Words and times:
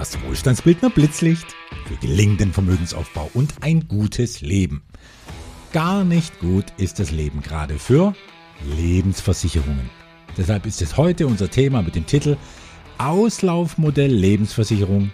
das 0.00 0.18
Wohlstandsbildner 0.22 0.88
Blitzlicht 0.88 1.54
für 1.86 1.94
gelingenden 1.96 2.54
Vermögensaufbau 2.54 3.30
und 3.34 3.52
ein 3.60 3.86
gutes 3.86 4.40
Leben. 4.40 4.82
Gar 5.74 6.04
nicht 6.04 6.40
gut 6.40 6.64
ist 6.78 7.00
das 7.00 7.10
Leben 7.10 7.42
gerade 7.42 7.78
für 7.78 8.14
Lebensversicherungen. 8.78 9.90
Deshalb 10.38 10.64
ist 10.64 10.80
es 10.80 10.96
heute 10.96 11.26
unser 11.26 11.50
Thema 11.50 11.82
mit 11.82 11.96
dem 11.96 12.06
Titel 12.06 12.38
Auslaufmodell 12.96 14.10
Lebensversicherung, 14.10 15.10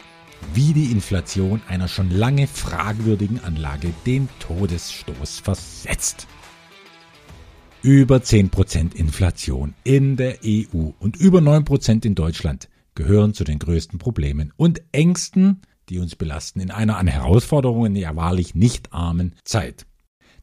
wie 0.55 0.73
die 0.73 0.93
Inflation 0.93 1.61
einer 1.67 1.89
schon 1.89 2.09
lange 2.09 2.47
fragwürdigen 2.47 3.43
Anlage 3.43 3.93
den 4.07 4.29
Todesstoß 4.39 5.41
versetzt. 5.41 6.29
Über 7.83 8.19
10% 8.19 8.95
Inflation 8.95 9.75
in 9.83 10.17
der 10.17 10.39
EU 10.45 10.91
und 11.01 11.17
über 11.17 11.41
9% 11.41 12.07
in 12.07 12.15
Deutschland 12.15 12.69
gehören 12.97 13.33
zu 13.33 13.45
den 13.45 13.61
größten 13.61 14.01
Problemen 14.01 14.53
und 14.57 14.83
Ängsten, 14.91 15.63
die 15.89 16.01
uns 16.01 16.17
belasten 16.17 16.59
in 16.59 16.73
einer 16.73 16.97
an 16.97 17.07
Herausforderungen 17.07 17.95
ja 17.95 18.17
wahrlich 18.17 18.57
nicht 18.57 18.93
armen 18.93 19.37
Zeit. 19.45 19.87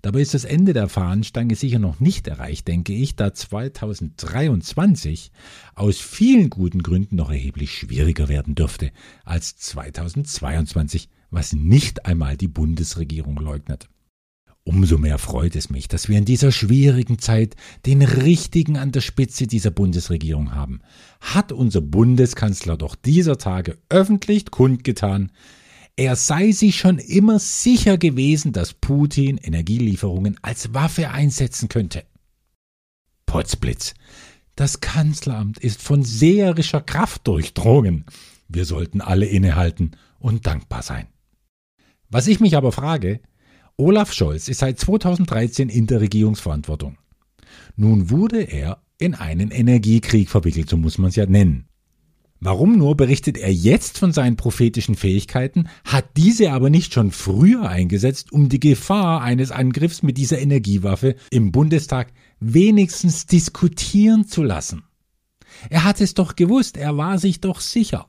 Dabei 0.01 0.19
ist 0.19 0.33
das 0.33 0.43
Ende 0.43 0.73
der 0.73 0.89
Fahnenstange 0.89 1.55
sicher 1.55 1.79
noch 1.79 2.01
nicht 2.01 2.27
erreicht, 2.27 2.67
denke 2.67 2.93
ich, 2.93 3.15
da 3.15 3.33
2023 3.33 5.31
aus 5.75 5.99
vielen 5.99 6.49
guten 6.49 6.83
Gründen 6.83 7.15
noch 7.15 7.31
erheblich 7.31 7.71
schwieriger 7.71 8.27
werden 8.27 8.53
dürfte 8.53 8.91
als 9.23 9.55
2022, 9.55 11.09
was 11.29 11.53
nicht 11.53 12.05
einmal 12.05 12.35
die 12.35 12.49
Bundesregierung 12.49 13.37
leugnet. 13.37 13.87
Umso 14.65 14.97
mehr 14.97 15.17
freut 15.17 15.55
es 15.57 15.69
mich, 15.69 15.89
dass 15.89 16.07
wir 16.07 16.17
in 16.17 16.23
dieser 16.25 16.51
schwierigen 16.51 17.19
Zeit 17.19 17.55
den 17.85 18.01
Richtigen 18.01 18.77
an 18.77 18.93
der 18.93 19.01
Spitze 19.01 19.45
dieser 19.45 19.71
Bundesregierung 19.71 20.55
haben. 20.55 20.81
Hat 21.19 21.51
unser 21.51 21.81
Bundeskanzler 21.81 22.77
doch 22.77 22.95
dieser 22.95 23.37
Tage 23.37 23.77
öffentlich 23.89 24.51
kundgetan, 24.51 25.31
er 25.95 26.15
sei 26.15 26.51
sich 26.51 26.77
schon 26.77 26.97
immer 26.97 27.37
sicher 27.37 27.99
gewesen, 27.99 28.51
dass 28.51 28.73
Putin 28.73 29.37
Energielieferungen 29.37 30.39
als 30.41 30.73
Waffe 30.73 31.11
einsetzen 31.11 31.69
könnte. 31.69 32.03
Potzblitz. 33.27 33.93
Das 34.55 34.81
Kanzleramt 34.81 35.59
ist 35.59 35.81
von 35.81 36.03
seherischer 36.03 36.81
Kraft 36.81 37.27
durchdrungen. 37.27 38.05
Wir 38.47 38.65
sollten 38.65 39.01
alle 39.01 39.25
innehalten 39.25 39.91
und 40.19 40.47
dankbar 40.47 40.81
sein. 40.81 41.07
Was 42.09 42.27
ich 42.27 42.39
mich 42.39 42.55
aber 42.55 42.71
frage, 42.71 43.19
Olaf 43.77 44.13
Scholz 44.13 44.47
ist 44.47 44.59
seit 44.59 44.79
2013 44.79 45.69
in 45.69 45.87
der 45.87 46.01
Regierungsverantwortung. 46.01 46.97
Nun 47.75 48.09
wurde 48.09 48.41
er 48.41 48.83
in 48.99 49.15
einen 49.15 49.51
Energiekrieg 49.51 50.29
verwickelt, 50.29 50.69
so 50.69 50.77
muss 50.77 50.97
man 50.97 51.09
es 51.09 51.15
ja 51.15 51.25
nennen. 51.25 51.65
Warum 52.39 52.77
nur 52.77 52.97
berichtet 52.97 53.37
er 53.37 53.53
jetzt 53.53 53.97
von 53.97 54.11
seinen 54.11 54.35
prophetischen 54.35 54.95
Fähigkeiten, 54.95 55.69
hat 55.85 56.17
diese 56.17 56.51
aber 56.51 56.69
nicht 56.69 56.93
schon 56.93 57.11
früher 57.11 57.69
eingesetzt, 57.69 58.33
um 58.33 58.49
die 58.49 58.59
Gefahr 58.59 59.21
eines 59.21 59.51
Angriffs 59.51 60.03
mit 60.03 60.17
dieser 60.17 60.39
Energiewaffe 60.39 61.15
im 61.31 61.51
Bundestag 61.53 62.11
wenigstens 62.41 63.25
diskutieren 63.27 64.27
zu 64.27 64.43
lassen? 64.43 64.83
Er 65.69 65.85
hat 65.85 66.01
es 66.01 66.13
doch 66.13 66.35
gewusst, 66.35 66.75
er 66.75 66.97
war 66.97 67.17
sich 67.17 67.39
doch 67.39 67.61
sicher. 67.61 68.07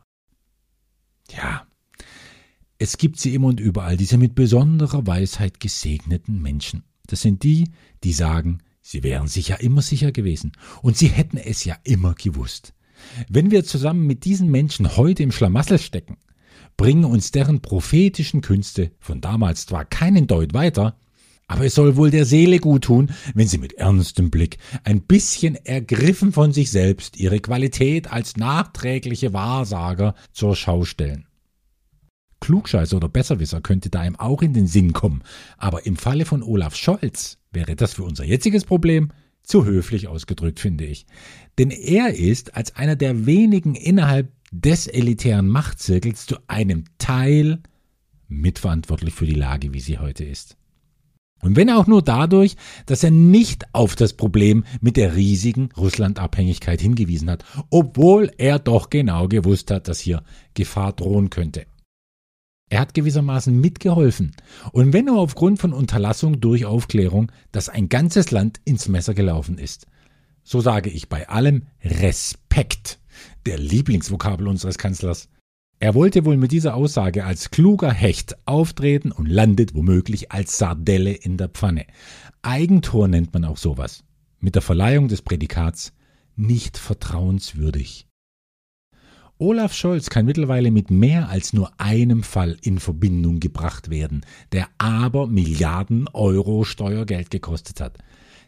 Ja, 1.31 1.67
es 2.79 2.99
gibt 2.99 3.21
sie 3.21 3.35
immer 3.35 3.49
und 3.49 3.61
überall, 3.61 3.97
diese 3.97 4.19
mit 4.19 4.35
besonderer 4.35 5.07
Weisheit 5.07 5.61
gesegneten 5.61 6.43
Menschen. 6.43 6.83
Das 7.07 7.23
sind 7.23 7.43
die, 7.43 7.71
die 8.03 8.13
sagen, 8.13 8.59
sie 8.81 9.03
wären 9.03 9.29
sich 9.29 9.49
ja 9.49 9.57
immer 9.57 9.83
sicher 9.83 10.13
gewesen 10.13 10.53
und 10.83 10.97
sie 10.97 11.09
hätten 11.09 11.37
es 11.37 11.65
ja 11.65 11.77
immer 11.85 12.15
gewusst. 12.15 12.75
Wenn 13.29 13.51
wir 13.51 13.65
zusammen 13.65 14.07
mit 14.07 14.25
diesen 14.25 14.51
Menschen 14.51 14.97
heute 14.97 15.23
im 15.23 15.33
Schlamassel 15.33 15.79
stecken, 15.79 16.17
bringen 16.77 17.05
uns 17.05 17.31
deren 17.31 17.61
prophetischen 17.61 18.41
Künste 18.41 18.91
von 18.99 19.21
damals 19.21 19.67
zwar 19.67 19.85
keinen 19.85 20.27
Deut 20.27 20.55
weiter, 20.55 20.97
aber 21.47 21.67
es 21.67 21.75
soll 21.75 21.97
wohl 21.97 22.11
der 22.11 22.25
Seele 22.25 22.59
gut 22.59 22.85
tun, 22.85 23.13
wenn 23.35 23.47
sie 23.47 23.59
mit 23.59 23.75
ernstem 23.75 24.31
Blick, 24.31 24.59
ein 24.83 25.03
bisschen 25.03 25.57
ergriffen 25.57 26.33
von 26.33 26.53
sich 26.53 26.71
selbst, 26.71 27.19
ihre 27.19 27.39
Qualität 27.41 28.11
als 28.11 28.37
nachträgliche 28.37 29.33
Wahrsager 29.33 30.15
zur 30.33 30.57
Schau 30.57 30.85
stellen. 30.85 31.27
Klugscheißer 32.45 32.99
oder 32.99 33.09
Besserwisser 33.09 33.63
könnte 33.63 33.89
da 33.89 34.05
ihm 34.05 34.17
auch 34.17 34.43
in 34.43 34.53
den 34.53 34.67
Sinn 34.67 34.93
kommen, 34.93 35.23
aber 35.57 35.87
im 35.87 35.97
Falle 35.97 36.27
von 36.27 36.43
Olaf 36.43 36.77
Scholz 36.77 37.39
wäre 37.53 37.75
das 37.75 37.95
für 37.95 38.03
unser 38.03 38.25
jetziges 38.25 38.67
Problem 38.67 39.13
zu 39.43 39.65
höflich 39.65 40.09
ausgedrückt, 40.09 40.61
finde 40.61 40.85
ich. 40.85 41.07
Denn 41.57 41.71
er 41.71 42.13
ist 42.13 42.55
als 42.55 42.77
einer 42.77 42.97
der 42.97 43.25
wenigen 43.25 43.75
innerhalb 43.75 44.31
des 44.53 44.87
elitären 44.87 45.49
Machtzirkels 45.49 46.27
zu 46.27 46.37
einem 46.47 46.85
Teil 46.99 47.61
mitverantwortlich 48.29 49.15
für 49.15 49.27
die 49.27 49.33
Lage, 49.33 49.73
wie 49.73 49.81
sie 49.81 49.99
heute 49.99 50.25
ist. 50.25 50.59
Und 51.41 51.57
wenn 51.57 51.71
auch 51.71 51.87
nur 51.87 52.03
dadurch, 52.03 52.57
dass 52.85 53.05
er 53.05 53.11
nicht 53.11 53.65
auf 53.73 53.97
das 53.97 54.13
Problem 54.13 54.65
mit 54.83 54.99
der 54.99 55.17
riesigen 55.17 55.71
Russlandabhängigkeit 55.79 56.83
hingewiesen 56.83 57.31
hat, 57.31 57.43
obwohl 57.71 58.31
er 58.37 58.59
doch 58.59 58.91
genau 58.91 59.29
gewusst 59.29 59.71
hat, 59.71 59.89
dass 59.89 59.99
hier 59.99 60.23
Gefahr 60.53 60.93
drohen 60.93 61.31
könnte. 61.31 61.65
Er 62.71 62.81
hat 62.81 62.95
gewissermaßen 62.95 63.59
mitgeholfen. 63.59 64.33
Und 64.73 64.93
wenn 64.93 65.05
nur 65.05 65.21
aufgrund 65.21 65.61
von 65.61 65.73
Unterlassung 65.73 66.41
durch 66.41 66.65
Aufklärung, 66.65 67.31
dass 67.53 67.69
ein 67.69 67.89
ganzes 67.89 68.31
Land 68.31 68.61
ins 68.65 68.89
Messer 68.89 69.15
gelaufen 69.15 69.59
ist. 69.59 69.87
So 70.43 70.61
sage 70.61 70.91
ich 70.91 71.09
bei 71.09 71.29
allem 71.29 71.67
Respekt, 71.83 72.99
der 73.47 73.59
Lieblingsvokabel 73.59 74.49
unseres 74.49 74.79
Kanzlers. 74.79 75.29
Er 75.81 75.95
wollte 75.95 76.25
wohl 76.25 76.37
mit 76.37 76.53
dieser 76.53 76.75
Aussage 76.75 77.25
als 77.25 77.51
kluger 77.51 77.93
Hecht 77.93 78.37
auftreten 78.47 79.13
und 79.13 79.27
landet 79.27 79.75
womöglich 79.75 80.33
als 80.33 80.59
Sardelle 80.59 81.13
in 81.13 81.37
der 81.37 81.49
Pfanne. 81.49 81.87
Eigentor 82.43 83.09
nennt 83.09 83.33
man 83.35 83.45
auch 83.45 83.59
sowas. 83.59 84.05
Mit 84.41 84.55
der 84.55 84.63
Verleihung 84.63 85.09
des 85.09 85.23
Prädikats 85.23 85.93
nicht 86.37 86.79
vertrauenswürdig. 86.79 88.07
Olaf 89.39 89.75
Scholz 89.75 90.11
kann 90.11 90.27
mittlerweile 90.27 90.71
mit 90.71 90.91
mehr 90.91 91.29
als 91.29 91.53
nur 91.53 91.73
einem 91.79 92.23
Fall 92.23 92.57
in 92.63 92.79
Verbindung 92.79 93.41
gebracht 93.41 93.91
werden, 93.91 94.25
der 94.53 94.69
aber 94.79 95.27
Milliarden 95.27 96.09
Euro 96.13 96.65
Steuergeld 96.65 97.31
gekostet 97.31 97.81
hat. 97.81 97.99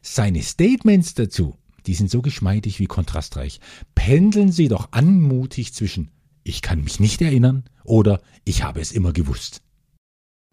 Seine 0.01 0.43
Statements 0.43 1.15
dazu, 1.15 1.57
die 1.87 1.95
sind 1.95 2.11
so 2.11 2.23
geschmeidig 2.23 2.79
wie 2.79 2.87
kontrastreich. 2.87 3.61
Pendeln 3.95 4.53
sie 4.53 4.69
doch 4.69 4.89
anmutig 4.93 5.75
zwischen 5.75 6.11
ich 6.45 6.63
kann 6.63 6.85
mich 6.85 7.01
nicht 7.01 7.21
erinnern 7.21 7.65
oder 7.83 8.23
ich 8.45 8.63
habe 8.63 8.81
es 8.81 8.93
immer 8.93 9.13
gewusst. 9.13 9.63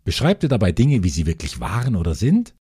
Beschreibt 0.03 0.41
er 0.41 0.49
dabei 0.49 0.71
Dinge, 0.71 1.03
wie 1.03 1.09
sie 1.09 1.27
wirklich 1.27 1.59
waren 1.59 1.95
oder 1.95 2.15
sind? 2.15 2.55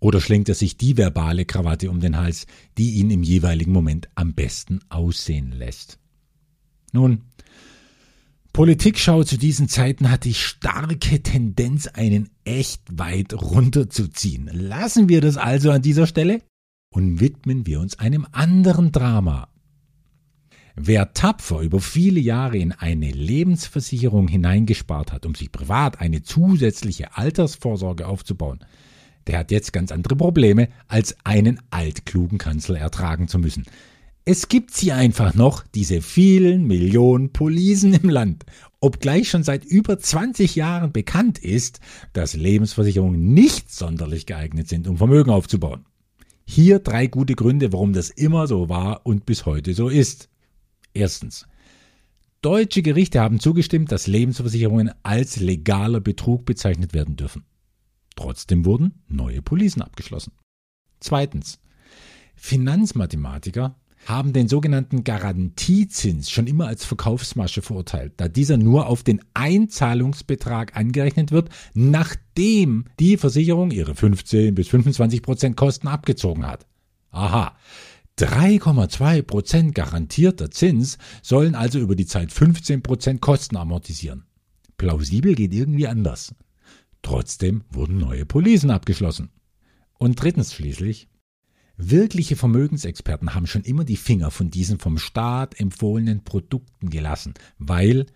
Oder 0.00 0.20
schlägt 0.20 0.48
er 0.48 0.56
sich 0.56 0.76
die 0.76 0.96
verbale 0.96 1.44
Krawatte 1.44 1.88
um 1.88 2.00
den 2.00 2.16
Hals, 2.16 2.48
die 2.76 2.94
ihn 2.94 3.12
im 3.12 3.22
jeweiligen 3.22 3.70
Moment 3.70 4.08
am 4.16 4.34
besten 4.34 4.80
aussehen 4.88 5.52
lässt? 5.52 6.00
Nun, 6.92 7.22
Politikschau 8.52 9.24
zu 9.24 9.38
diesen 9.38 9.68
Zeiten 9.68 10.10
hat 10.10 10.24
die 10.24 10.34
starke 10.34 11.22
Tendenz, 11.22 11.86
einen 11.86 12.28
echt 12.44 12.82
weit 12.92 13.32
runterzuziehen. 13.32 14.50
Lassen 14.52 15.08
wir 15.08 15.22
das 15.22 15.38
also 15.38 15.70
an 15.70 15.80
dieser 15.80 16.06
Stelle 16.06 16.42
und 16.92 17.20
widmen 17.20 17.66
wir 17.66 17.80
uns 17.80 17.98
einem 17.98 18.26
anderen 18.32 18.92
Drama. 18.92 19.48
Wer 20.74 21.12
tapfer 21.14 21.60
über 21.60 21.80
viele 21.80 22.20
Jahre 22.20 22.58
in 22.58 22.72
eine 22.72 23.10
Lebensversicherung 23.10 24.28
hineingespart 24.28 25.12
hat, 25.12 25.24
um 25.24 25.34
sich 25.34 25.50
privat 25.50 26.00
eine 26.00 26.22
zusätzliche 26.22 27.16
Altersvorsorge 27.16 28.06
aufzubauen, 28.06 28.60
der 29.26 29.38
hat 29.38 29.50
jetzt 29.50 29.72
ganz 29.72 29.92
andere 29.92 30.16
Probleme, 30.16 30.68
als 30.88 31.16
einen 31.24 31.60
altklugen 31.70 32.38
Kanzler 32.38 32.78
ertragen 32.78 33.28
zu 33.28 33.38
müssen. 33.38 33.64
Es 34.24 34.46
gibt 34.46 34.72
sie 34.72 34.92
einfach 34.92 35.34
noch, 35.34 35.64
diese 35.66 36.00
vielen 36.00 36.64
Millionen 36.68 37.32
Polisen 37.32 37.92
im 37.92 38.08
Land. 38.08 38.44
Obgleich 38.78 39.28
schon 39.28 39.42
seit 39.42 39.64
über 39.64 39.98
20 39.98 40.54
Jahren 40.54 40.92
bekannt 40.92 41.38
ist, 41.38 41.80
dass 42.12 42.34
Lebensversicherungen 42.34 43.34
nicht 43.34 43.72
sonderlich 43.72 44.26
geeignet 44.26 44.68
sind, 44.68 44.86
um 44.86 44.96
Vermögen 44.96 45.30
aufzubauen. 45.30 45.86
Hier 46.44 46.78
drei 46.78 47.08
gute 47.08 47.34
Gründe, 47.34 47.72
warum 47.72 47.92
das 47.92 48.10
immer 48.10 48.46
so 48.46 48.68
war 48.68 49.04
und 49.06 49.26
bis 49.26 49.44
heute 49.44 49.74
so 49.74 49.88
ist. 49.88 50.28
Erstens. 50.94 51.48
Deutsche 52.42 52.82
Gerichte 52.82 53.20
haben 53.20 53.40
zugestimmt, 53.40 53.90
dass 53.90 54.06
Lebensversicherungen 54.06 54.92
als 55.02 55.38
legaler 55.40 56.00
Betrug 56.00 56.44
bezeichnet 56.44 56.92
werden 56.92 57.16
dürfen. 57.16 57.44
Trotzdem 58.14 58.64
wurden 58.64 59.02
neue 59.08 59.42
Polisen 59.42 59.82
abgeschlossen. 59.82 60.32
Zweitens. 61.00 61.58
Finanzmathematiker 62.34 63.76
haben 64.06 64.32
den 64.32 64.48
sogenannten 64.48 65.04
Garantiezins 65.04 66.30
schon 66.30 66.46
immer 66.46 66.66
als 66.66 66.84
Verkaufsmasche 66.84 67.62
verurteilt, 67.62 68.14
da 68.16 68.28
dieser 68.28 68.56
nur 68.56 68.86
auf 68.86 69.02
den 69.02 69.20
Einzahlungsbetrag 69.34 70.76
angerechnet 70.76 71.30
wird, 71.30 71.50
nachdem 71.74 72.86
die 72.98 73.16
Versicherung 73.16 73.70
ihre 73.70 73.94
15 73.94 74.54
bis 74.54 74.68
25 74.68 75.22
Prozent 75.22 75.56
Kosten 75.56 75.88
abgezogen 75.88 76.46
hat. 76.46 76.66
Aha. 77.10 77.56
3,2 78.18 79.22
Prozent 79.22 79.74
garantierter 79.74 80.50
Zins 80.50 80.98
sollen 81.22 81.54
also 81.54 81.78
über 81.78 81.96
die 81.96 82.06
Zeit 82.06 82.30
15 82.30 82.82
Prozent 82.82 83.20
Kosten 83.20 83.56
amortisieren. 83.56 84.24
Plausibel 84.76 85.34
geht 85.34 85.54
irgendwie 85.54 85.86
anders. 85.86 86.34
Trotzdem 87.02 87.64
wurden 87.70 87.98
neue 87.98 88.26
Policen 88.26 88.70
abgeschlossen. 88.70 89.30
Und 89.98 90.20
drittens 90.20 90.54
schließlich, 90.54 91.08
wirkliche 91.90 92.36
Vermögensexperten 92.36 93.34
haben 93.34 93.46
schon 93.46 93.62
immer 93.62 93.84
die 93.84 93.96
Finger 93.96 94.30
von 94.30 94.50
diesen 94.50 94.78
vom 94.78 94.98
Staat 94.98 95.58
empfohlenen 95.58 96.24
Produkten 96.24 96.90
gelassen, 96.90 97.34
weil 97.58 98.06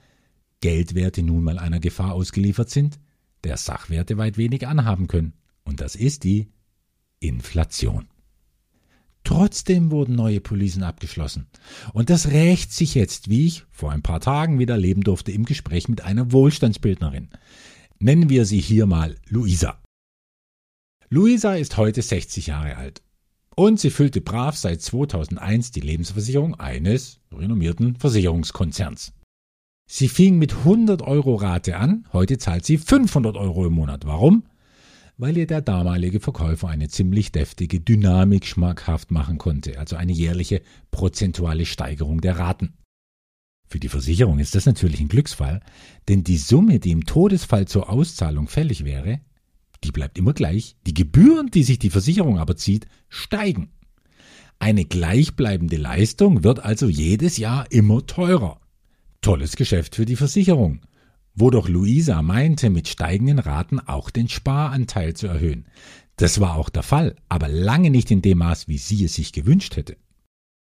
Geldwerte 0.60 1.22
nun 1.22 1.44
mal 1.44 1.58
einer 1.58 1.80
Gefahr 1.80 2.12
ausgeliefert 2.12 2.70
sind, 2.70 2.98
der 3.44 3.56
Sachwerte 3.56 4.18
weit 4.18 4.36
wenig 4.36 4.66
anhaben 4.66 5.06
können. 5.06 5.34
Und 5.64 5.80
das 5.80 5.94
ist 5.94 6.24
die 6.24 6.48
Inflation. 7.20 8.08
Trotzdem 9.24 9.90
wurden 9.90 10.14
neue 10.14 10.40
Policen 10.40 10.84
abgeschlossen. 10.84 11.48
Und 11.92 12.10
das 12.10 12.28
rächt 12.28 12.72
sich 12.72 12.94
jetzt, 12.94 13.28
wie 13.28 13.46
ich 13.46 13.64
vor 13.72 13.90
ein 13.90 14.02
paar 14.02 14.20
Tagen 14.20 14.60
wieder 14.60 14.74
erleben 14.74 15.02
durfte 15.02 15.32
im 15.32 15.44
Gespräch 15.44 15.88
mit 15.88 16.02
einer 16.02 16.30
Wohlstandsbildnerin. 16.30 17.30
Nennen 17.98 18.28
wir 18.28 18.44
sie 18.46 18.60
hier 18.60 18.86
mal 18.86 19.16
Luisa. 19.28 19.82
Luisa 21.08 21.54
ist 21.54 21.76
heute 21.76 22.02
60 22.02 22.48
Jahre 22.48 22.76
alt. 22.76 23.02
Und 23.56 23.80
sie 23.80 23.90
füllte 23.90 24.20
brav 24.20 24.56
seit 24.56 24.82
2001 24.82 25.72
die 25.72 25.80
Lebensversicherung 25.80 26.54
eines 26.54 27.20
renommierten 27.32 27.96
Versicherungskonzerns. 27.96 29.12
Sie 29.88 30.08
fing 30.08 30.38
mit 30.38 30.52
100 30.52 31.02
Euro 31.02 31.36
Rate 31.36 31.76
an, 31.76 32.06
heute 32.12 32.38
zahlt 32.38 32.66
sie 32.66 32.76
500 32.76 33.36
Euro 33.36 33.66
im 33.66 33.72
Monat. 33.72 34.04
Warum? 34.04 34.44
weil 35.18 35.36
ihr 35.36 35.46
der 35.46 35.62
damalige 35.62 36.20
Verkäufer 36.20 36.68
eine 36.68 36.88
ziemlich 36.88 37.32
deftige 37.32 37.80
Dynamik 37.80 38.44
schmackhaft 38.46 39.10
machen 39.10 39.38
konnte, 39.38 39.78
also 39.78 39.96
eine 39.96 40.12
jährliche 40.12 40.62
prozentuale 40.90 41.64
Steigerung 41.64 42.20
der 42.20 42.38
Raten. 42.38 42.74
Für 43.68 43.80
die 43.80 43.88
Versicherung 43.88 44.38
ist 44.38 44.54
das 44.54 44.66
natürlich 44.66 45.00
ein 45.00 45.08
Glücksfall, 45.08 45.60
denn 46.08 46.22
die 46.22 46.36
Summe, 46.36 46.78
die 46.78 46.92
im 46.92 47.04
Todesfall 47.04 47.66
zur 47.66 47.90
Auszahlung 47.90 48.46
fällig 48.46 48.84
wäre, 48.84 49.20
die 49.84 49.92
bleibt 49.92 50.18
immer 50.18 50.32
gleich, 50.32 50.76
die 50.86 50.94
Gebühren, 50.94 51.50
die 51.50 51.62
sich 51.62 51.78
die 51.78 51.90
Versicherung 51.90 52.38
aber 52.38 52.56
zieht, 52.56 52.86
steigen. 53.08 53.70
Eine 54.58 54.84
gleichbleibende 54.84 55.76
Leistung 55.76 56.44
wird 56.44 56.60
also 56.60 56.88
jedes 56.88 57.36
Jahr 57.36 57.70
immer 57.70 58.06
teurer. 58.06 58.60
Tolles 59.20 59.56
Geschäft 59.56 59.94
für 59.94 60.06
die 60.06 60.16
Versicherung 60.16 60.80
wo 61.36 61.50
doch 61.50 61.68
Luisa 61.68 62.22
meinte, 62.22 62.70
mit 62.70 62.88
steigenden 62.88 63.38
Raten 63.38 63.78
auch 63.78 64.10
den 64.10 64.28
Sparanteil 64.28 65.14
zu 65.14 65.26
erhöhen. 65.26 65.66
Das 66.16 66.40
war 66.40 66.56
auch 66.56 66.70
der 66.70 66.82
Fall, 66.82 67.14
aber 67.28 67.46
lange 67.46 67.90
nicht 67.90 68.10
in 68.10 68.22
dem 68.22 68.38
Maß, 68.38 68.68
wie 68.68 68.78
sie 68.78 69.04
es 69.04 69.14
sich 69.14 69.32
gewünscht 69.32 69.76
hätte. 69.76 69.98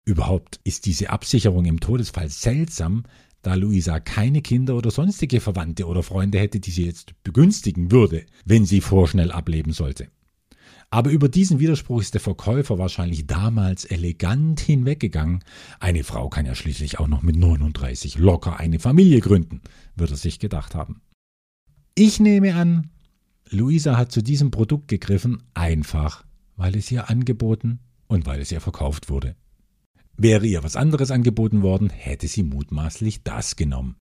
Überhaupt 0.04 0.60
ist 0.64 0.84
diese 0.84 1.10
Absicherung 1.10 1.64
im 1.64 1.80
Todesfall 1.80 2.28
seltsam, 2.28 3.04
da 3.42 3.54
Luisa 3.54 4.00
keine 4.00 4.42
Kinder 4.42 4.76
oder 4.76 4.90
sonstige 4.90 5.40
Verwandte 5.40 5.86
oder 5.86 6.02
Freunde 6.02 6.38
hätte, 6.38 6.60
die 6.60 6.70
sie 6.70 6.84
jetzt 6.84 7.14
begünstigen 7.22 7.90
würde, 7.90 8.26
wenn 8.44 8.66
sie 8.66 8.80
vorschnell 8.80 9.32
ableben 9.32 9.72
sollte. 9.72 10.08
Aber 10.90 11.10
über 11.10 11.28
diesen 11.28 11.60
Widerspruch 11.60 12.00
ist 12.00 12.14
der 12.14 12.20
Verkäufer 12.20 12.78
wahrscheinlich 12.78 13.26
damals 13.26 13.84
elegant 13.84 14.58
hinweggegangen. 14.58 15.44
Eine 15.78 16.02
Frau 16.02 16.28
kann 16.28 16.46
ja 16.46 16.56
schließlich 16.56 16.98
auch 16.98 17.06
noch 17.06 17.22
mit 17.22 17.36
39 17.36 18.18
locker 18.18 18.58
eine 18.58 18.80
Familie 18.80 19.20
gründen, 19.20 19.60
wird 19.94 20.10
er 20.10 20.16
sich 20.16 20.40
gedacht 20.40 20.74
haben. 20.74 21.00
Ich 21.94 22.18
nehme 22.18 22.56
an, 22.56 22.90
Luisa 23.48 23.96
hat 23.96 24.10
zu 24.10 24.22
diesem 24.22 24.50
Produkt 24.50 24.88
gegriffen, 24.88 25.42
einfach 25.54 26.24
weil 26.56 26.76
es 26.76 26.90
ihr 26.90 27.08
angeboten 27.08 27.78
und 28.06 28.26
weil 28.26 28.40
es 28.40 28.52
ihr 28.52 28.60
verkauft 28.60 29.08
wurde. 29.08 29.36
Wäre 30.16 30.46
ihr 30.46 30.62
was 30.62 30.76
anderes 30.76 31.10
angeboten 31.10 31.62
worden, 31.62 31.90
hätte 31.90 32.28
sie 32.28 32.42
mutmaßlich 32.42 33.22
das 33.22 33.56
genommen. 33.56 33.96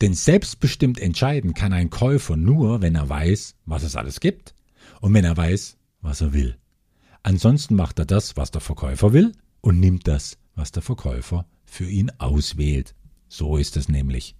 Denn 0.00 0.14
selbstbestimmt 0.14 0.98
entscheiden 0.98 1.54
kann 1.54 1.72
ein 1.72 1.90
Käufer 1.90 2.36
nur, 2.36 2.82
wenn 2.82 2.94
er 2.94 3.08
weiß, 3.08 3.54
was 3.66 3.82
es 3.82 3.96
alles 3.96 4.20
gibt 4.20 4.54
und 5.00 5.14
wenn 5.14 5.24
er 5.24 5.36
weiß, 5.36 5.76
was 6.00 6.20
er 6.20 6.32
will. 6.32 6.56
Ansonsten 7.22 7.74
macht 7.76 7.98
er 7.98 8.06
das, 8.06 8.36
was 8.36 8.50
der 8.50 8.60
Verkäufer 8.60 9.12
will 9.12 9.32
und 9.60 9.78
nimmt 9.78 10.08
das, 10.08 10.38
was 10.54 10.72
der 10.72 10.82
Verkäufer 10.82 11.46
für 11.64 11.88
ihn 11.88 12.10
auswählt. 12.18 12.94
So 13.28 13.56
ist 13.56 13.76
es 13.76 13.88
nämlich. 13.88 14.36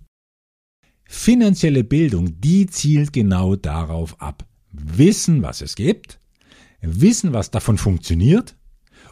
Finanzielle 1.05 1.85
Bildung, 1.85 2.41
die 2.41 2.67
zielt 2.67 3.13
genau 3.13 3.57
darauf 3.57 4.21
ab. 4.21 4.47
Wissen, 4.73 5.43
was 5.43 5.61
es 5.61 5.75
gibt, 5.75 6.21
wissen, 6.81 7.33
was 7.33 7.51
davon 7.51 7.79
funktioniert 7.79 8.57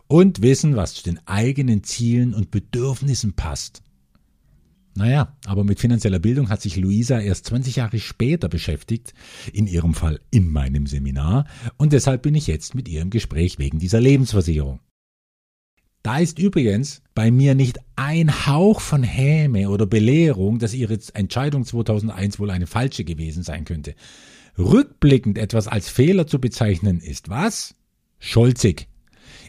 und 0.09 0.43
wissen, 0.43 0.75
was 0.75 0.95
zu 0.95 1.05
den 1.05 1.21
eigenen 1.27 1.85
Zielen 1.85 2.35
und 2.35 2.51
Bedürfnissen 2.51 3.35
passt. 3.35 3.83
Naja, 4.95 5.37
aber 5.47 5.63
mit 5.63 5.79
finanzieller 5.79 6.19
Bildung 6.19 6.49
hat 6.49 6.61
sich 6.61 6.75
Luisa 6.77 7.21
erst 7.21 7.45
20 7.47 7.77
Jahre 7.77 8.01
später 8.01 8.49
beschäftigt, 8.49 9.15
in 9.53 9.69
ihrem 9.69 9.95
Fall 9.95 10.21
in 10.33 10.51
meinem 10.51 10.89
Seminar, 10.89 11.47
und 11.77 11.93
deshalb 11.93 12.23
bin 12.23 12.35
ich 12.35 12.49
jetzt 12.49 12.75
mit 12.75 12.89
ihr 12.89 13.01
im 13.03 13.11
Gespräch 13.11 13.61
wegen 13.61 13.79
dieser 13.79 14.01
Lebensversicherung. 14.01 14.81
Da 16.03 16.19
ist 16.19 16.39
übrigens 16.39 17.03
bei 17.15 17.31
mir 17.31 17.55
nicht 17.55 17.79
ein 17.95 18.47
Hauch 18.47 18.81
von 18.81 19.03
Häme 19.03 19.69
oder 19.69 19.87
Belehrung, 19.87 20.59
dass 20.59 20.75
ihre 20.75 20.99
Entscheidung 21.15 21.65
2001 21.65 22.39
wohl 22.39 22.51
eine 22.51 22.67
falsche 22.67 23.05
gewesen 23.05 23.43
sein 23.43 23.65
könnte. 23.65 23.95
Rückblickend 24.57 25.39
etwas 25.39 25.69
als 25.69 25.89
Fehler 25.89 26.27
zu 26.27 26.41
bezeichnen 26.41 27.01
ist 27.01 27.29
was? 27.29 27.75
Scholzig. 28.19 28.88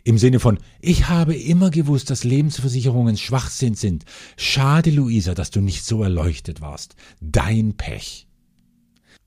Im 0.03 0.17
Sinne 0.17 0.39
von, 0.39 0.59
ich 0.81 1.09
habe 1.09 1.35
immer 1.35 1.69
gewusst, 1.69 2.09
dass 2.09 2.23
Lebensversicherungen 2.23 3.17
Schwachsinn 3.17 3.75
sind. 3.75 4.05
Schade, 4.37 4.91
Luisa, 4.91 5.33
dass 5.33 5.51
du 5.51 5.61
nicht 5.61 5.85
so 5.85 6.03
erleuchtet 6.03 6.61
warst. 6.61 6.95
Dein 7.21 7.75
Pech. 7.75 8.27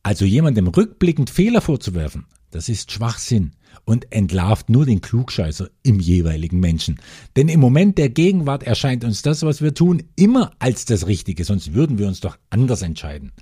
Also 0.03 0.25
jemandem 0.25 0.67
rückblickend 0.69 1.31
Fehler 1.31 1.61
vorzuwerfen, 1.61 2.27
das 2.51 2.69
ist 2.69 2.91
Schwachsinn 2.91 3.53
und 3.85 4.13
entlarvt 4.13 4.69
nur 4.69 4.85
den 4.85 5.01
Klugscheißer 5.01 5.71
im 5.83 6.01
jeweiligen 6.01 6.61
Menschen. 6.61 7.01
Denn 7.37 7.49
im 7.49 7.61
Moment 7.61 7.99
der 7.99 8.09
Gegenwart 8.09 8.63
erscheint 8.65 9.05
uns 9.05 9.23
das, 9.23 9.43
was 9.43 9.63
wir 9.63 9.75
tun, 9.75 10.03
immer 10.17 10.53
als 10.59 10.85
das 10.85 11.07
Richtige, 11.07 11.45
sonst 11.45 11.73
würden 11.73 11.99
wir 11.99 12.09
uns 12.09 12.21
doch 12.21 12.37
anders 12.51 12.83
entscheiden. 12.83 13.33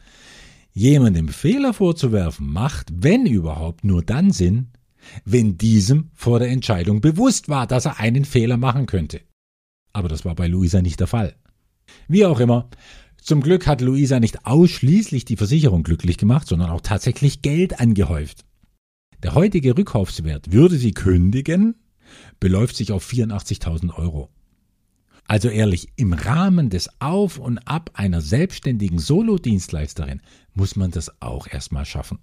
Jemandem 0.73 1.29
Fehler 1.29 1.75
vorzuwerfen 1.75 2.47
macht, 2.47 2.89
wenn 2.95 3.27
überhaupt, 3.27 3.83
nur 3.83 4.03
dann 4.03 4.31
Sinn, 4.31 4.69
wenn 5.25 5.59
diesem 5.59 6.11
vor 6.15 6.39
der 6.39 6.51
Entscheidung 6.51 7.01
bewusst 7.01 7.49
war, 7.49 7.67
dass 7.67 7.87
er 7.87 7.99
einen 8.01 8.25
Fehler 8.25 8.57
machen 8.57 8.87
könnte. 8.87 9.21
Aber 9.93 10.09
das 10.09 10.25
war 10.25 10.35
bei 10.35 10.47
Luisa 10.47 10.83
nicht 10.83 11.01
der 11.01 11.07
Fall. 11.07 11.37
Wie 12.09 12.25
auch 12.25 12.41
immer, 12.41 12.69
zum 13.21 13.43
Glück 13.43 13.67
hat 13.67 13.81
Luisa 13.81 14.21
nicht 14.21 14.47
ausschließlich 14.47 15.25
die 15.25 15.37
Versicherung 15.37 15.83
glücklich 15.83 16.17
gemacht, 16.17 16.47
sondern 16.47 16.71
auch 16.71 16.81
tatsächlich 16.81 17.43
Geld 17.43 17.81
angehäuft. 17.81 18.45
Der 19.23 19.35
heutige 19.35 19.77
Rückkaufswert, 19.77 20.53
würde 20.53 20.77
sie 20.77 20.93
kündigen, 20.93 21.75
beläuft 22.39 22.77
sich 22.77 22.93
auf 22.93 23.07
84.000 23.07 23.95
Euro. 23.95 24.31
Also 25.27 25.49
ehrlich, 25.49 25.93
im 25.97 26.13
Rahmen 26.13 26.71
des 26.71 26.89
Auf 27.01 27.39
und 27.39 27.59
Ab 27.59 27.91
einer 27.95 28.21
selbstständigen 28.21 28.99
Solo-Dienstleisterin 28.99 30.23
muss 30.55 30.75
man 30.75 30.91
das 30.91 31.21
auch 31.21 31.47
erstmal 31.47 31.85
schaffen. 31.85 32.19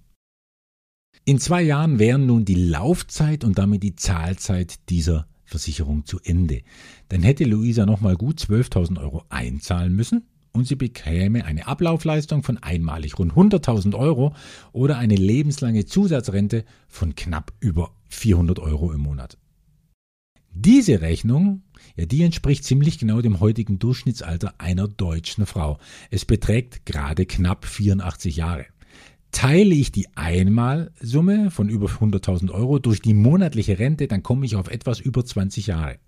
In 1.28 1.38
zwei 1.38 1.60
Jahren 1.60 1.98
wären 1.98 2.24
nun 2.24 2.46
die 2.46 2.54
Laufzeit 2.54 3.44
und 3.44 3.58
damit 3.58 3.82
die 3.82 3.94
Zahlzeit 3.94 4.88
dieser 4.88 5.26
Versicherung 5.44 6.06
zu 6.06 6.20
Ende. 6.24 6.62
Dann 7.10 7.22
hätte 7.22 7.44
Luisa 7.44 7.84
nochmal 7.84 8.16
gut 8.16 8.40
12.000 8.40 8.98
Euro 8.98 9.24
einzahlen 9.28 9.94
müssen 9.94 10.26
und 10.52 10.66
sie 10.66 10.74
bekäme 10.74 11.44
eine 11.44 11.66
Ablaufleistung 11.66 12.42
von 12.42 12.56
einmalig 12.56 13.18
rund 13.18 13.34
100.000 13.34 13.94
Euro 13.94 14.34
oder 14.72 14.96
eine 14.96 15.16
lebenslange 15.16 15.84
Zusatzrente 15.84 16.64
von 16.88 17.14
knapp 17.14 17.52
über 17.60 17.90
400 18.08 18.58
Euro 18.58 18.90
im 18.92 19.00
Monat. 19.02 19.36
Diese 20.54 21.02
Rechnung, 21.02 21.60
ja, 21.94 22.06
die 22.06 22.22
entspricht 22.22 22.64
ziemlich 22.64 22.98
genau 22.98 23.20
dem 23.20 23.40
heutigen 23.40 23.78
Durchschnittsalter 23.78 24.54
einer 24.56 24.88
deutschen 24.88 25.44
Frau. 25.44 25.76
Es 26.10 26.24
beträgt 26.24 26.86
gerade 26.86 27.26
knapp 27.26 27.66
84 27.66 28.36
Jahre. 28.36 28.64
Teile 29.38 29.72
ich 29.72 29.92
die 29.92 30.08
Einmalsumme 30.16 31.52
von 31.52 31.68
über 31.68 31.86
100.000 31.86 32.50
Euro 32.50 32.80
durch 32.80 33.00
die 33.00 33.14
monatliche 33.14 33.78
Rente, 33.78 34.08
dann 34.08 34.24
komme 34.24 34.44
ich 34.44 34.56
auf 34.56 34.66
etwas 34.66 34.98
über 34.98 35.24
20 35.24 35.68
Jahre. 35.68 36.00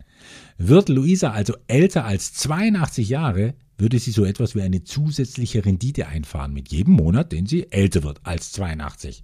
Wird 0.58 0.88
Luisa 0.88 1.30
also 1.30 1.54
älter 1.68 2.04
als 2.04 2.32
82 2.32 3.08
Jahre, 3.08 3.54
würde 3.78 4.00
sie 4.00 4.10
so 4.10 4.24
etwas 4.24 4.56
wie 4.56 4.62
eine 4.62 4.82
zusätzliche 4.82 5.64
Rendite 5.64 6.08
einfahren 6.08 6.52
mit 6.52 6.72
jedem 6.72 6.94
Monat, 6.94 7.30
den 7.30 7.46
sie 7.46 7.70
älter 7.70 8.02
wird 8.02 8.18
als 8.24 8.50
82. 8.50 9.22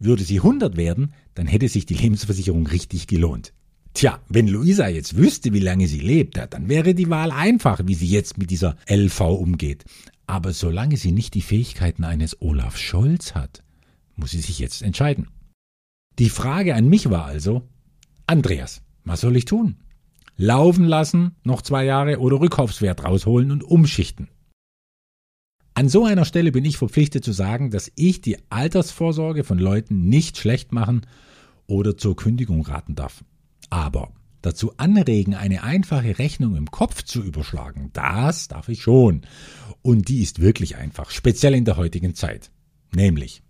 Würde 0.00 0.24
sie 0.24 0.38
100 0.38 0.76
werden, 0.76 1.12
dann 1.36 1.46
hätte 1.46 1.68
sich 1.68 1.86
die 1.86 1.94
Lebensversicherung 1.94 2.66
richtig 2.66 3.06
gelohnt. 3.06 3.52
Tja, 3.94 4.18
wenn 4.28 4.48
Luisa 4.48 4.88
jetzt 4.88 5.16
wüsste, 5.16 5.52
wie 5.52 5.60
lange 5.60 5.86
sie 5.86 6.00
lebt, 6.00 6.36
dann 6.36 6.68
wäre 6.68 6.94
die 6.94 7.10
Wahl 7.10 7.30
einfach, 7.30 7.80
wie 7.86 7.94
sie 7.94 8.08
jetzt 8.08 8.38
mit 8.38 8.50
dieser 8.50 8.76
LV 8.90 9.20
umgeht. 9.20 9.84
Aber 10.26 10.52
solange 10.52 10.96
sie 10.96 11.12
nicht 11.12 11.34
die 11.34 11.42
Fähigkeiten 11.42 12.04
eines 12.04 12.40
Olaf 12.40 12.76
Scholz 12.76 13.34
hat, 13.34 13.62
muss 14.16 14.32
sie 14.32 14.40
sich 14.40 14.58
jetzt 14.58 14.82
entscheiden. 14.82 15.28
Die 16.18 16.30
Frage 16.30 16.74
an 16.74 16.88
mich 16.88 17.10
war 17.10 17.26
also, 17.26 17.68
Andreas, 18.26 18.82
was 19.04 19.20
soll 19.20 19.36
ich 19.36 19.44
tun? 19.44 19.76
Laufen 20.36 20.84
lassen, 20.84 21.36
noch 21.44 21.62
zwei 21.62 21.84
Jahre 21.84 22.18
oder 22.18 22.40
Rückkaufswert 22.40 23.04
rausholen 23.04 23.50
und 23.50 23.62
umschichten. 23.64 24.28
An 25.74 25.88
so 25.88 26.06
einer 26.06 26.24
Stelle 26.24 26.52
bin 26.52 26.64
ich 26.64 26.78
verpflichtet 26.78 27.24
zu 27.24 27.32
sagen, 27.32 27.70
dass 27.70 27.92
ich 27.96 28.22
die 28.22 28.38
Altersvorsorge 28.50 29.44
von 29.44 29.58
Leuten 29.58 30.08
nicht 30.08 30.38
schlecht 30.38 30.72
machen 30.72 31.06
oder 31.66 31.96
zur 31.96 32.16
Kündigung 32.16 32.62
raten 32.62 32.94
darf. 32.94 33.24
Aber 33.68 34.12
dazu 34.46 34.72
anregen, 34.76 35.34
eine 35.34 35.62
einfache 35.62 36.18
Rechnung 36.18 36.56
im 36.56 36.70
Kopf 36.70 37.02
zu 37.02 37.22
überschlagen, 37.22 37.90
das 37.92 38.48
darf 38.48 38.68
ich 38.68 38.82
schon. 38.82 39.22
Und 39.82 40.08
die 40.08 40.22
ist 40.22 40.40
wirklich 40.40 40.76
einfach, 40.76 41.10
speziell 41.10 41.54
in 41.54 41.64
der 41.64 41.76
heutigen 41.76 42.14
Zeit. 42.14 42.50
Nämlich, 42.94 43.42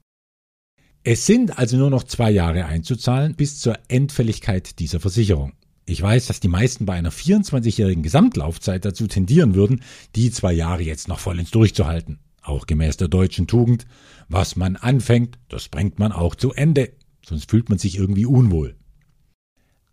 es 1.04 1.24
sind 1.24 1.56
also 1.58 1.76
nur 1.76 1.90
noch 1.90 2.02
zwei 2.02 2.30
Jahre 2.30 2.64
einzuzahlen 2.64 3.36
bis 3.36 3.60
zur 3.60 3.78
Endfälligkeit 3.88 4.80
dieser 4.80 4.98
Versicherung. 4.98 5.52
Ich 5.84 6.02
weiß, 6.02 6.26
dass 6.26 6.40
die 6.40 6.48
meisten 6.48 6.84
bei 6.84 6.94
einer 6.94 7.12
24-jährigen 7.12 8.02
Gesamtlaufzeit 8.02 8.84
dazu 8.84 9.06
tendieren 9.06 9.54
würden, 9.54 9.82
die 10.16 10.32
zwei 10.32 10.52
Jahre 10.52 10.82
jetzt 10.82 11.06
noch 11.06 11.20
vollends 11.20 11.52
durchzuhalten. 11.52 12.18
Auch 12.42 12.66
gemäß 12.66 12.96
der 12.96 13.06
deutschen 13.06 13.46
Tugend, 13.46 13.86
was 14.28 14.56
man 14.56 14.74
anfängt, 14.74 15.38
das 15.48 15.68
bringt 15.68 16.00
man 16.00 16.10
auch 16.10 16.34
zu 16.34 16.52
Ende, 16.52 16.92
sonst 17.24 17.50
fühlt 17.50 17.68
man 17.68 17.78
sich 17.78 17.98
irgendwie 17.98 18.26
unwohl. 18.26 18.76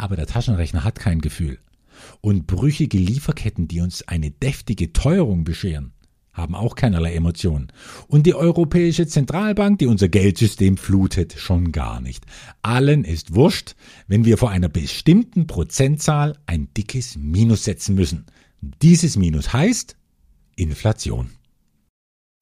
Aber 0.03 0.17
der 0.17 0.27
Taschenrechner 0.27 0.83
hat 0.83 0.99
kein 0.99 1.21
Gefühl. 1.21 1.59
Und 2.19 2.45
brüchige 2.45 2.97
Lieferketten, 2.97 3.69
die 3.69 3.79
uns 3.79 4.05
eine 4.05 4.31
deftige 4.31 4.91
Teuerung 4.91 5.45
bescheren, 5.45 5.93
haben 6.33 6.55
auch 6.55 6.75
keinerlei 6.75 7.13
Emotionen. 7.13 7.71
Und 8.09 8.25
die 8.25 8.35
Europäische 8.35 9.07
Zentralbank, 9.07 9.79
die 9.79 9.85
unser 9.85 10.09
Geldsystem 10.09 10.75
flutet, 10.75 11.35
schon 11.39 11.71
gar 11.71 12.01
nicht. 12.01 12.25
Allen 12.63 13.05
ist 13.05 13.33
wurscht, 13.33 13.75
wenn 14.09 14.25
wir 14.25 14.37
vor 14.37 14.49
einer 14.49 14.67
bestimmten 14.67 15.47
Prozentzahl 15.47 16.37
ein 16.47 16.67
dickes 16.75 17.15
Minus 17.15 17.63
setzen 17.63 17.95
müssen. 17.95 18.25
Dieses 18.59 19.15
Minus 19.15 19.53
heißt 19.53 19.95
Inflation. 20.57 21.29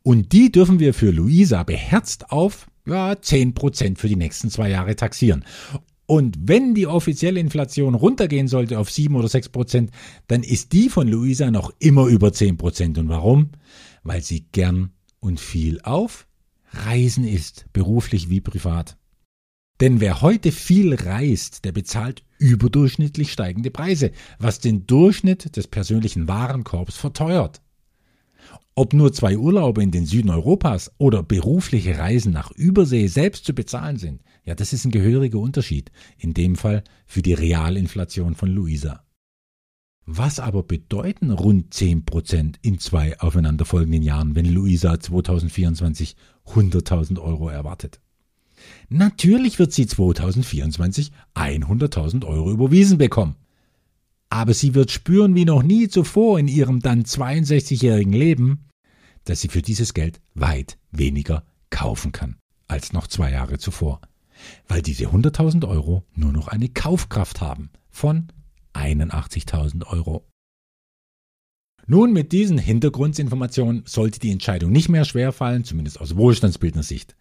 Und 0.02 0.34
die 0.34 0.52
dürfen 0.52 0.80
wir 0.80 0.96
für 0.96 1.12
Luisa 1.12 1.62
beherzt 1.62 2.32
auf 2.32 2.72
ja, 2.88 3.12
10% 3.12 4.00
für 4.00 4.08
die 4.08 4.16
nächsten 4.16 4.50
zwei 4.50 4.72
Jahre 4.72 4.96
taxieren. 4.96 5.46
Und 6.12 6.38
wenn 6.42 6.76
die 6.76 6.88
offizielle 6.88 7.40
Inflation 7.40 7.96
runtergehen 7.96 8.50
sollte 8.50 8.80
auf 8.80 8.92
7 8.92 9.16
oder 9.16 9.30
6 9.30 9.48
Prozent, 9.48 9.92
dann 10.28 10.44
ist 10.44 10.74
die 10.74 10.90
von 10.90 11.08
Luisa 11.08 11.52
noch 11.52 11.72
immer 11.80 12.08
über 12.08 12.34
10 12.34 12.58
Prozent. 12.58 12.98
Und 12.98 13.08
warum? 13.08 13.52
Weil 14.04 14.22
sie 14.22 14.46
gern 14.52 14.92
und 15.22 15.40
viel 15.40 15.80
auf 15.84 16.28
Reisen 16.74 17.24
ist, 17.24 17.64
beruflich 17.72 18.30
wie 18.30 18.42
privat. 18.42 18.98
Denn 19.80 20.02
wer 20.02 20.22
heute 20.22 20.52
viel 20.52 20.96
reist, 20.96 21.64
der 21.64 21.72
bezahlt 21.72 22.26
überdurchschnittlich 22.40 23.32
steigende 23.32 23.72
Preise, 23.72 24.12
was 24.38 24.60
den 24.60 24.86
Durchschnitt 24.88 25.56
des 25.56 25.68
persönlichen 25.68 26.28
Warenkorbs 26.28 26.98
verteuert. 26.98 27.62
Ob 28.74 28.94
nur 28.94 29.12
zwei 29.12 29.38
Urlaube 29.38 29.84
in 29.84 29.92
den 29.92 30.06
Süden 30.06 30.30
Europas 30.30 30.92
oder 30.98 31.24
berufliche 31.24 31.98
Reisen 31.98 32.32
nach 32.32 32.52
Übersee 32.52 33.08
selbst 33.08 33.46
zu 33.46 33.54
bezahlen 33.54 33.98
sind, 33.98 34.22
ja, 34.46 34.56
das 34.56 34.72
ist 34.72 34.86
ein 34.86 34.92
gehöriger 34.92 35.40
Unterschied, 35.40 35.92
in 36.18 36.34
dem 36.34 36.56
Fall 36.56 36.84
für 37.06 37.22
die 37.22 37.34
Realinflation 37.34 38.34
von 38.34 38.50
Luisa. 38.50 39.04
Was 40.06 40.40
aber 40.40 40.64
bedeuten 40.64 41.32
rund 41.32 41.74
10 41.74 42.06
Prozent 42.06 42.60
in 42.62 42.80
zwei 42.80 43.20
aufeinanderfolgenden 43.20 44.02
Jahren, 44.02 44.36
wenn 44.36 44.46
Luisa 44.46 45.00
2024 45.00 46.16
100.000 46.48 47.20
Euro 47.20 47.50
erwartet? 47.50 48.00
Natürlich 48.90 49.60
wird 49.60 49.74
sie 49.74 49.86
2024 49.86 51.12
100.000 51.36 52.26
Euro 52.26 52.52
überwiesen 52.52 52.98
bekommen 52.98 53.36
aber 54.32 54.54
sie 54.54 54.74
wird 54.74 54.92
spüren 54.92 55.36
wie 55.36 55.44
noch 55.44 55.62
nie 55.62 55.90
zuvor 55.90 56.40
in 56.40 56.48
ihrem 56.48 56.80
dann 56.80 57.04
62-jährigen 57.04 58.14
Leben, 58.14 58.70
dass 59.26 59.42
sie 59.42 59.50
für 59.50 59.62
dieses 59.62 59.94
Geld 59.94 60.22
weit 60.34 60.78
weniger 60.92 61.46
kaufen 61.70 62.14
kann 62.14 62.38
als 62.70 62.94
noch 62.94 63.08
zwei 63.08 63.32
Jahre 63.32 63.58
zuvor, 63.58 64.00
weil 64.70 64.82
diese 64.82 65.08
100.000 65.08 65.68
Euro 65.68 66.06
nur 66.16 66.32
noch 66.32 66.48
eine 66.48 66.70
Kaufkraft 66.70 67.42
haben 67.42 67.72
von 67.90 68.32
81.000 68.74 69.86
Euro. 69.88 70.26
Nun, 71.86 72.14
mit 72.14 72.32
diesen 72.32 72.58
Hintergrundinformationen 72.58 73.84
sollte 73.86 74.22
die 74.22 74.32
Entscheidung 74.32 74.72
nicht 74.72 74.88
mehr 74.88 75.04
schwerfallen, 75.04 75.66
zumindest 75.66 76.00
aus 76.00 76.16
Wohlstandsbildnersicht 76.16 77.18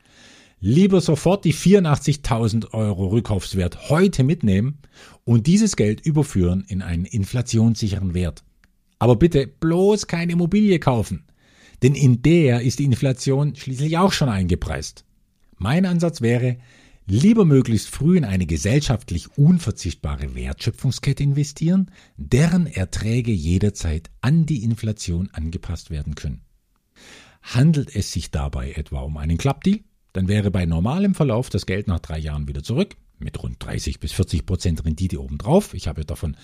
lieber 0.60 1.00
sofort 1.00 1.44
die 1.44 1.54
84.000 1.54 2.72
Euro 2.72 3.08
Rückkaufswert 3.08 3.88
heute 3.88 4.22
mitnehmen 4.22 4.78
und 5.24 5.46
dieses 5.46 5.76
Geld 5.76 6.04
überführen 6.04 6.64
in 6.68 6.82
einen 6.82 7.06
inflationssicheren 7.06 8.14
Wert. 8.14 8.44
Aber 8.98 9.16
bitte 9.16 9.46
bloß 9.46 10.06
keine 10.06 10.32
Immobilie 10.32 10.78
kaufen, 10.78 11.24
denn 11.82 11.94
in 11.94 12.22
der 12.22 12.60
ist 12.60 12.78
die 12.78 12.84
Inflation 12.84 13.56
schließlich 13.56 13.96
auch 13.96 14.12
schon 14.12 14.28
eingepreist. 14.28 15.04
Mein 15.56 15.86
Ansatz 15.86 16.20
wäre, 16.20 16.58
lieber 17.06 17.44
möglichst 17.46 17.88
früh 17.88 18.18
in 18.18 18.24
eine 18.24 18.46
gesellschaftlich 18.46 19.36
unverzichtbare 19.38 20.34
Wertschöpfungskette 20.34 21.22
investieren, 21.22 21.90
deren 22.16 22.66
Erträge 22.66 23.32
jederzeit 23.32 24.10
an 24.20 24.44
die 24.44 24.62
Inflation 24.62 25.30
angepasst 25.32 25.90
werden 25.90 26.14
können. 26.14 26.42
Handelt 27.42 27.94
es 27.96 28.12
sich 28.12 28.30
dabei 28.30 28.72
etwa 28.72 29.00
um 29.00 29.16
einen 29.16 29.38
Klappdeal? 29.38 29.80
Dann 30.12 30.28
wäre 30.28 30.50
bei 30.50 30.66
normalem 30.66 31.14
Verlauf 31.14 31.50
das 31.50 31.66
Geld 31.66 31.86
nach 31.86 32.00
drei 32.00 32.18
Jahren 32.18 32.48
wieder 32.48 32.62
zurück, 32.62 32.96
mit 33.18 33.40
rund 33.42 33.56
30 33.64 34.00
bis 34.00 34.12
40 34.12 34.46
Prozent 34.46 34.84
Rendite 34.84 35.20
obendrauf. 35.20 35.74
Ich 35.74 35.88
habe 35.88 36.04
davon 36.04 36.36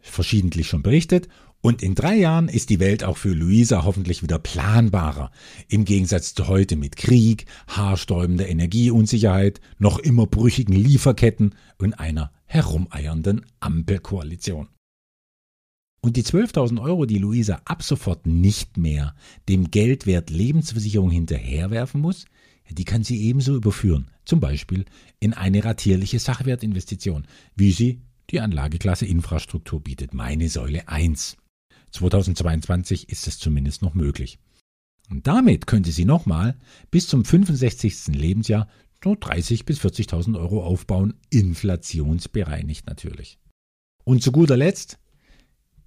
verschiedentlich 0.00 0.68
schon 0.68 0.82
berichtet. 0.82 1.28
Und 1.62 1.82
in 1.82 1.94
drei 1.94 2.16
Jahren 2.16 2.48
ist 2.48 2.70
die 2.70 2.80
Welt 2.80 3.04
auch 3.04 3.18
für 3.18 3.34
Luisa 3.34 3.84
hoffentlich 3.84 4.22
wieder 4.22 4.38
planbarer. 4.38 5.30
Im 5.68 5.84
Gegensatz 5.84 6.34
zu 6.34 6.48
heute 6.48 6.76
mit 6.76 6.96
Krieg, 6.96 7.44
haarstäubender 7.68 8.48
Energieunsicherheit, 8.48 9.60
noch 9.78 9.98
immer 9.98 10.26
brüchigen 10.26 10.74
Lieferketten 10.74 11.54
und 11.76 11.94
einer 12.00 12.32
herumeiernden 12.46 13.44
Ampelkoalition. 13.60 14.68
Und 16.00 16.16
die 16.16 16.22
12.000 16.22 16.80
Euro, 16.80 17.04
die 17.04 17.18
Luisa 17.18 17.60
ab 17.66 17.82
sofort 17.82 18.26
nicht 18.26 18.78
mehr 18.78 19.14
dem 19.50 19.70
Geldwert 19.70 20.30
Lebensversicherung 20.30 21.10
hinterherwerfen 21.10 22.00
muss, 22.00 22.24
die 22.74 22.84
kann 22.84 23.02
sie 23.04 23.22
ebenso 23.22 23.54
überführen, 23.54 24.10
zum 24.24 24.40
Beispiel 24.40 24.84
in 25.18 25.34
eine 25.34 25.64
ratierliche 25.64 26.18
Sachwertinvestition, 26.18 27.26
wie 27.56 27.72
sie 27.72 28.00
die 28.30 28.40
Anlageklasse 28.40 29.06
Infrastruktur 29.06 29.80
bietet, 29.80 30.14
meine 30.14 30.48
Säule 30.48 30.88
1. 30.88 31.36
2022 31.90 33.08
ist 33.08 33.26
es 33.26 33.38
zumindest 33.38 33.82
noch 33.82 33.94
möglich. 33.94 34.38
Und 35.08 35.26
damit 35.26 35.66
könnte 35.66 35.90
sie 35.90 36.04
nochmal 36.04 36.56
bis 36.90 37.08
zum 37.08 37.24
65. 37.24 38.08
Lebensjahr 38.08 38.68
nur 39.04 39.16
30.000 39.16 39.64
bis 39.64 39.80
40.000 39.80 40.38
Euro 40.38 40.62
aufbauen, 40.62 41.14
inflationsbereinigt 41.30 42.86
natürlich. 42.86 43.38
Und 44.04 44.22
zu 44.22 44.30
guter 44.30 44.56
Letzt, 44.56 44.98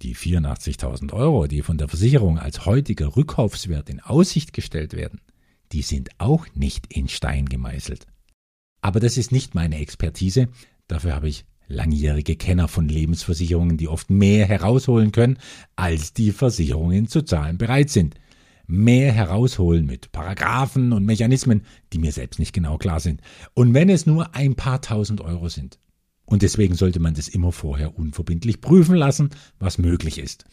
die 0.02 0.14
84.000 0.14 1.12
Euro, 1.12 1.46
die 1.46 1.62
von 1.62 1.78
der 1.78 1.88
Versicherung 1.88 2.38
als 2.38 2.66
heutiger 2.66 3.16
Rückkaufswert 3.16 3.88
in 3.88 4.00
Aussicht 4.00 4.52
gestellt 4.52 4.92
werden, 4.92 5.20
die 5.72 5.82
sind 5.82 6.10
auch 6.18 6.46
nicht 6.54 6.92
in 6.92 7.08
Stein 7.08 7.46
gemeißelt. 7.46 8.06
Aber 8.80 9.00
das 9.00 9.16
ist 9.16 9.32
nicht 9.32 9.54
meine 9.54 9.78
Expertise, 9.78 10.48
dafür 10.88 11.14
habe 11.14 11.28
ich 11.28 11.44
langjährige 11.68 12.36
Kenner 12.36 12.68
von 12.68 12.88
Lebensversicherungen, 12.88 13.76
die 13.76 13.88
oft 13.88 14.10
mehr 14.10 14.46
herausholen 14.46 15.12
können, 15.12 15.38
als 15.76 16.12
die 16.12 16.32
Versicherungen 16.32 17.08
zu 17.08 17.22
zahlen 17.22 17.58
bereit 17.58 17.90
sind. 17.90 18.14
Mehr 18.66 19.12
herausholen 19.12 19.84
mit 19.84 20.12
Paragraphen 20.12 20.92
und 20.92 21.04
Mechanismen, 21.04 21.62
die 21.92 21.98
mir 21.98 22.12
selbst 22.12 22.38
nicht 22.38 22.52
genau 22.52 22.78
klar 22.78 23.00
sind. 23.00 23.20
Und 23.54 23.74
wenn 23.74 23.90
es 23.90 24.06
nur 24.06 24.34
ein 24.34 24.54
paar 24.54 24.80
tausend 24.80 25.20
Euro 25.20 25.48
sind. 25.48 25.78
Und 26.26 26.40
deswegen 26.42 26.74
sollte 26.74 27.00
man 27.00 27.14
das 27.14 27.28
immer 27.28 27.52
vorher 27.52 27.98
unverbindlich 27.98 28.62
prüfen 28.62 28.96
lassen, 28.96 29.30
was 29.58 29.76
möglich 29.76 30.18
ist. 30.18 30.46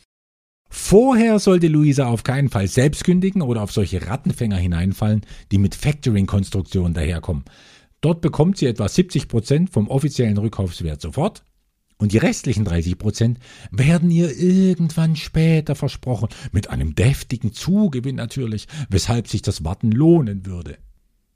Vorher 0.73 1.37
sollte 1.39 1.67
Luisa 1.67 2.07
auf 2.07 2.23
keinen 2.23 2.49
Fall 2.49 2.67
selbst 2.69 3.03
kündigen 3.03 3.41
oder 3.41 3.61
auf 3.61 3.73
solche 3.73 4.07
Rattenfänger 4.07 4.55
hineinfallen, 4.55 5.21
die 5.51 5.57
mit 5.57 5.75
Factoring-Konstruktionen 5.75 6.93
daherkommen. 6.93 7.43
Dort 7.99 8.21
bekommt 8.21 8.57
sie 8.57 8.67
etwa 8.67 8.87
70 8.87 9.27
Prozent 9.27 9.69
vom 9.69 9.89
offiziellen 9.89 10.37
Rückkaufswert 10.37 11.01
sofort 11.01 11.43
und 11.97 12.13
die 12.13 12.17
restlichen 12.17 12.63
30 12.63 12.97
Prozent 12.97 13.37
werden 13.69 14.09
ihr 14.09 14.35
irgendwann 14.35 15.17
später 15.17 15.75
versprochen, 15.75 16.29
mit 16.53 16.69
einem 16.69 16.95
deftigen 16.95 17.51
Zugewinn 17.51 18.15
natürlich, 18.15 18.67
weshalb 18.89 19.27
sich 19.27 19.41
das 19.41 19.65
Warten 19.65 19.91
lohnen 19.91 20.45
würde. 20.45 20.77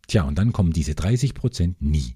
Tja, 0.08 0.24
und 0.24 0.40
dann 0.40 0.54
kommen 0.54 0.72
diese 0.72 0.96
30 0.96 1.34
Prozent 1.34 1.82
nie. 1.82 2.16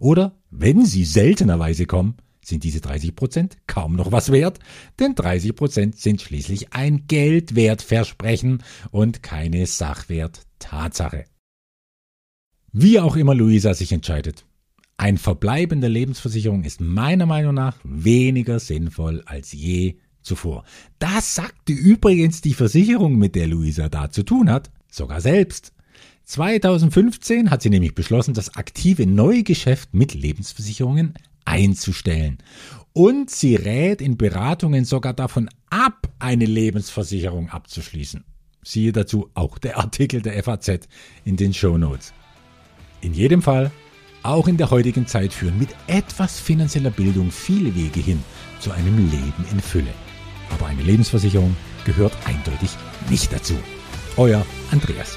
Oder, 0.00 0.38
wenn 0.50 0.84
sie 0.84 1.04
seltenerweise 1.04 1.86
kommen, 1.86 2.16
sind 2.48 2.64
diese 2.64 2.80
30 2.80 3.14
Prozent 3.14 3.56
kaum 3.66 3.94
noch 3.94 4.10
was 4.10 4.32
wert, 4.32 4.58
denn 4.98 5.14
30 5.14 5.54
Prozent 5.54 5.98
sind 5.98 6.20
schließlich 6.20 6.72
ein 6.72 7.06
Geldwertversprechen 7.06 8.62
und 8.90 9.22
keine 9.22 9.66
Sachwert-Tatsache. 9.66 11.24
Wie 12.72 13.00
auch 13.00 13.16
immer 13.16 13.34
Luisa 13.34 13.74
sich 13.74 13.92
entscheidet. 13.92 14.44
Ein 14.96 15.16
Verbleib 15.16 15.72
der 15.80 15.90
Lebensversicherung 15.90 16.64
ist 16.64 16.80
meiner 16.80 17.26
Meinung 17.26 17.54
nach 17.54 17.78
weniger 17.84 18.58
sinnvoll 18.58 19.22
als 19.26 19.52
je 19.52 19.96
zuvor. 20.22 20.64
Das 20.98 21.36
sagte 21.36 21.72
übrigens 21.72 22.40
die 22.40 22.54
Versicherung, 22.54 23.16
mit 23.16 23.34
der 23.34 23.46
Luisa 23.46 23.88
da 23.88 24.10
zu 24.10 24.24
tun 24.24 24.50
hat, 24.50 24.70
sogar 24.90 25.20
selbst. 25.20 25.72
2015 26.24 27.50
hat 27.50 27.62
sie 27.62 27.70
nämlich 27.70 27.94
beschlossen, 27.94 28.34
das 28.34 28.56
aktive 28.56 29.06
Neugeschäft 29.06 29.94
mit 29.94 30.14
Lebensversicherungen 30.14 31.14
einzustellen. 31.48 32.38
Und 32.92 33.30
sie 33.30 33.56
rät 33.56 34.00
in 34.00 34.16
Beratungen 34.16 34.84
sogar 34.84 35.14
davon 35.14 35.48
ab, 35.70 36.08
eine 36.18 36.44
Lebensversicherung 36.44 37.48
abzuschließen. 37.48 38.24
Siehe 38.62 38.92
dazu 38.92 39.30
auch 39.34 39.58
der 39.58 39.78
Artikel 39.78 40.20
der 40.20 40.42
FAZ 40.42 40.88
in 41.24 41.36
den 41.36 41.54
Show 41.54 41.78
Notes. 41.78 42.12
In 43.00 43.14
jedem 43.14 43.40
Fall, 43.40 43.70
auch 44.22 44.48
in 44.48 44.56
der 44.56 44.70
heutigen 44.70 45.06
Zeit 45.06 45.32
führen 45.32 45.58
mit 45.58 45.70
etwas 45.86 46.40
finanzieller 46.40 46.90
Bildung 46.90 47.30
viele 47.30 47.74
Wege 47.74 48.00
hin 48.00 48.22
zu 48.60 48.72
einem 48.72 49.10
Leben 49.10 49.44
in 49.50 49.60
Fülle. 49.60 49.94
Aber 50.50 50.66
eine 50.66 50.82
Lebensversicherung 50.82 51.56
gehört 51.84 52.12
eindeutig 52.26 52.70
nicht 53.08 53.32
dazu. 53.32 53.54
Euer 54.16 54.44
Andreas. 54.72 55.16